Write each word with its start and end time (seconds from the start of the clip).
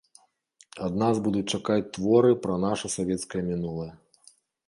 Ад 0.87 0.93
нас 1.01 1.19
будуць 1.25 1.43
чакаць 1.57 1.91
творы 1.99 2.31
пра 2.45 2.57
наша 2.65 2.87
савецкае 2.97 3.43
мінулае. 3.53 3.89